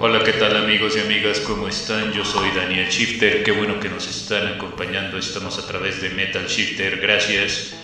Hola, 0.00 0.22
¿qué 0.22 0.34
tal 0.34 0.56
amigos 0.56 0.96
y 0.96 1.00
amigas? 1.00 1.40
¿Cómo 1.40 1.66
están? 1.66 2.12
Yo 2.12 2.24
soy 2.24 2.52
Daniel 2.52 2.88
Shifter, 2.88 3.42
qué 3.42 3.50
bueno 3.50 3.80
que 3.80 3.88
nos 3.88 4.06
están 4.06 4.46
acompañando, 4.46 5.18
estamos 5.18 5.58
a 5.58 5.66
través 5.66 6.00
de 6.00 6.10
Metal 6.10 6.46
Shifter, 6.46 7.00
gracias. 7.00 7.74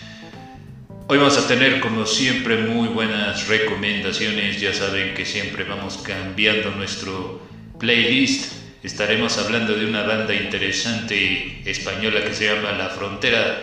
Hoy 1.09 1.19
vamos 1.19 1.37
a 1.37 1.48
tener 1.48 1.80
como 1.80 2.07
siempre 2.07 2.59
muy 2.59 2.87
buenas 2.87 3.48
recomendaciones, 3.48 4.61
ya 4.61 4.73
saben 4.73 5.14
que 5.14 5.25
siempre 5.25 5.64
vamos 5.64 5.98
cambiando 6.07 6.71
nuestro 6.71 7.41
playlist. 7.80 8.53
Estaremos 8.85 9.37
hablando 9.39 9.75
de 9.75 9.85
una 9.85 10.05
banda 10.05 10.37
interesante 10.37 11.69
española 11.69 12.23
que 12.23 12.33
se 12.33 12.46
llama 12.46 12.79
La 12.79 12.91
Frontera, 12.91 13.61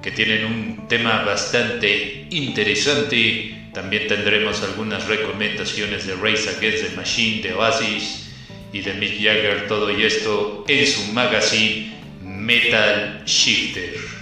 que 0.00 0.12
tienen 0.12 0.46
un 0.46 0.88
tema 0.88 1.24
bastante 1.24 2.26
interesante 2.30 3.61
también 3.72 4.06
tendremos 4.06 4.62
algunas 4.62 5.06
recomendaciones 5.06 6.06
de 6.06 6.14
Race 6.14 6.48
Against 6.48 6.90
the 6.90 6.96
Machine, 6.96 7.42
de 7.42 7.54
Oasis 7.54 8.30
y 8.72 8.80
de 8.80 8.94
Mick 8.94 9.16
Jagger, 9.16 9.66
todo 9.66 9.90
y 9.90 10.04
esto 10.04 10.64
en 10.68 10.86
su 10.86 11.12
magazine 11.12 11.92
Metal 12.22 13.22
Shifter. 13.24 14.21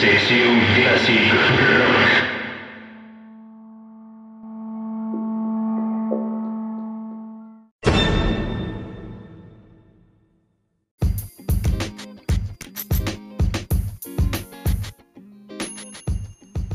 Sección 0.00 0.60
Classic 0.76 1.32
Rock. 1.32 2.10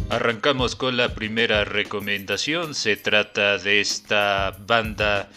Arrancamos 0.10 0.76
con 0.76 0.98
la 0.98 1.16
primera 1.16 1.64
recomendación. 1.64 2.76
Se 2.76 2.98
trata 2.98 3.58
de 3.58 3.80
esta 3.80 4.58
banda 4.68 5.30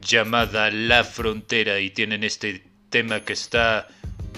llamada 0.00 0.70
La 0.70 1.04
Frontera 1.04 1.80
y 1.80 1.90
tienen 1.90 2.24
este 2.24 2.64
tema 2.88 3.20
que 3.20 3.34
está 3.34 3.86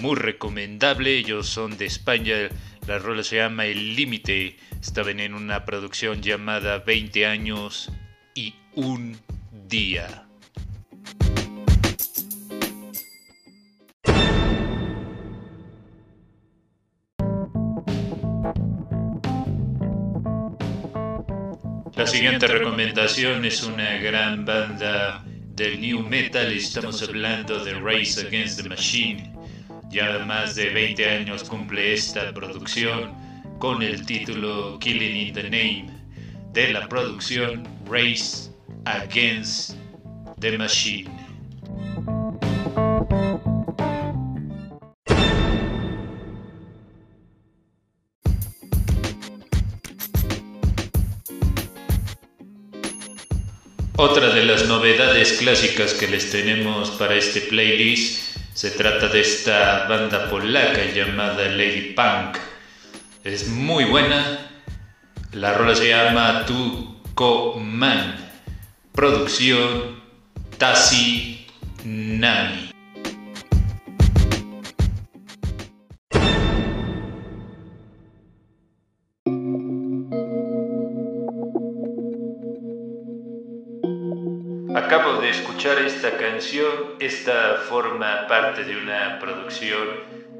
muy 0.01 0.15
recomendable. 0.15 1.17
Ellos 1.17 1.47
son 1.47 1.77
de 1.77 1.85
España. 1.85 2.49
La 2.87 2.97
rola 2.97 3.23
se 3.23 3.37
llama 3.37 3.65
El 3.65 3.95
Límite. 3.95 4.57
Estaban 4.81 5.19
en 5.19 5.35
una 5.35 5.63
producción 5.63 6.21
llamada 6.21 6.79
20 6.79 7.25
años 7.27 7.91
y 8.33 8.55
un 8.75 9.17
día. 9.67 10.25
La 21.95 22.07
siguiente 22.07 22.47
recomendación 22.47 23.45
es 23.45 23.61
una 23.61 23.97
gran 23.97 24.43
banda 24.43 25.23
del 25.55 25.79
new 25.79 25.99
metal. 26.01 26.51
Estamos 26.51 27.03
hablando 27.03 27.63
de 27.63 27.75
Race 27.75 28.25
Against 28.25 28.63
the 28.63 28.67
Machine. 28.67 29.30
Ya 29.91 30.19
más 30.19 30.55
de 30.55 30.69
20 30.69 31.09
años 31.09 31.43
cumple 31.43 31.93
esta 31.93 32.33
producción 32.33 33.13
con 33.59 33.83
el 33.83 34.05
título 34.05 34.79
Killing 34.79 35.27
in 35.27 35.33
the 35.33 35.43
Name 35.43 35.89
de 36.53 36.71
la 36.71 36.87
producción 36.87 37.67
Race 37.85 38.49
Against 38.85 39.75
the 40.39 40.57
Machine. 40.57 41.11
Otra 53.97 54.33
de 54.33 54.45
las 54.45 54.69
novedades 54.69 55.33
clásicas 55.33 55.93
que 55.93 56.07
les 56.07 56.31
tenemos 56.31 56.91
para 56.91 57.15
este 57.15 57.41
playlist 57.41 58.30
se 58.53 58.71
trata 58.71 59.07
de 59.07 59.21
esta 59.21 59.87
banda 59.87 60.29
polaca 60.29 60.83
llamada 60.93 61.47
Lady 61.47 61.93
Punk. 61.95 62.37
Es 63.23 63.47
muy 63.47 63.85
buena. 63.85 64.49
La 65.33 65.53
rola 65.53 65.75
se 65.75 65.89
llama 65.89 66.45
Tu 66.45 67.01
Man. 67.59 68.15
Producción 68.93 70.01
Tasi 70.57 71.47
Nami. 71.85 72.70
Acabo 84.75 85.19
de 85.19 85.29
escuchar 85.29 85.79
esta 85.79 86.17
canción, 86.17 86.95
esta 86.99 87.55
forma 87.67 88.25
parte 88.27 88.63
de 88.63 88.77
una 88.77 89.19
producción 89.19 89.87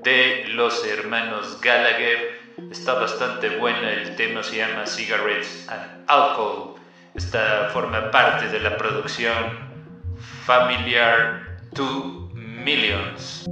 de 0.03 0.45
los 0.53 0.85
hermanos 0.85 1.59
Gallagher. 1.59 2.39
Está 2.71 2.93
bastante 2.93 3.57
buena, 3.57 3.91
el 3.91 4.15
tema 4.15 4.41
se 4.41 4.57
llama 4.57 4.85
Cigarettes 4.85 5.67
and 5.69 6.05
Alcohol. 6.07 6.75
Esta 7.13 7.69
forma 7.73 8.09
parte 8.09 8.47
de 8.47 8.61
la 8.61 8.77
producción 8.77 9.35
Familiar 10.45 11.57
2 11.73 12.33
Millions. 12.33 13.45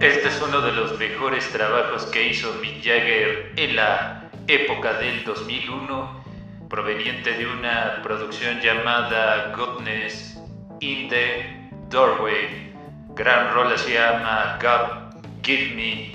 Este 0.00 0.28
es 0.28 0.40
uno 0.40 0.62
de 0.62 0.72
los 0.72 0.98
mejores 0.98 1.46
trabajos 1.50 2.06
que 2.06 2.28
hizo 2.28 2.54
Mick 2.62 2.82
Jagger 2.82 3.52
en 3.56 3.76
la 3.76 4.30
época 4.46 4.94
del 4.94 5.22
2001, 5.24 6.24
proveniente 6.70 7.34
de 7.34 7.46
una 7.46 8.00
producción 8.02 8.62
llamada 8.62 9.52
Goodness 9.54 10.40
in 10.80 11.10
the 11.10 11.54
Doorway. 11.90 12.72
Gran 13.14 13.52
rola 13.52 13.76
se 13.76 13.92
llama 13.92 14.58
God 14.62 15.20
Give 15.42 15.74
Me 15.74 16.14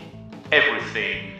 Everything. 0.49 1.34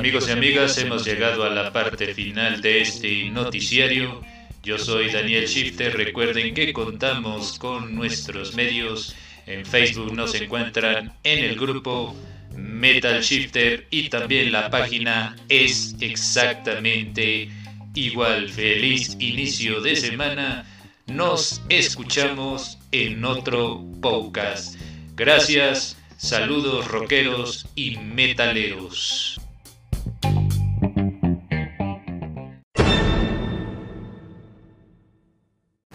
Amigos 0.03 0.27
y 0.27 0.31
amigas, 0.31 0.77
hemos 0.79 1.05
llegado 1.05 1.45
a 1.45 1.49
la 1.49 1.71
parte 1.71 2.13
final 2.13 2.59
de 2.61 2.81
este 2.81 3.29
noticiario. 3.29 4.21
Yo 4.61 4.77
soy 4.77 5.09
Daniel 5.09 5.47
Shifter. 5.47 5.95
Recuerden 5.95 6.53
que 6.53 6.73
contamos 6.73 7.57
con 7.57 7.95
nuestros 7.95 8.53
medios. 8.53 9.15
En 9.47 9.65
Facebook 9.65 10.11
nos 10.11 10.35
encuentran 10.35 11.13
en 11.23 11.45
el 11.45 11.55
grupo 11.57 12.13
Metal 12.53 13.21
Shifter 13.21 13.87
y 13.91 14.09
también 14.09 14.51
la 14.51 14.69
página 14.69 15.37
es 15.47 15.95
exactamente 16.01 17.47
igual. 17.95 18.49
Feliz 18.49 19.15
inicio 19.21 19.79
de 19.79 19.95
semana. 19.95 20.65
Nos 21.07 21.61
escuchamos 21.69 22.77
en 22.91 23.23
otro 23.23 23.81
podcast. 24.01 24.75
Gracias, 25.15 25.95
saludos 26.17 26.89
rockeros 26.89 27.67
y 27.73 27.95
metaleros. 27.99 29.39